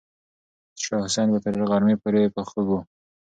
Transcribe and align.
شاه 0.83 1.01
حسین 1.05 1.27
به 1.33 1.39
تر 1.43 1.55
غرمې 1.69 1.95
پورې 2.01 2.33
په 2.35 2.41
خوب 2.47 2.67
و. 2.71 2.79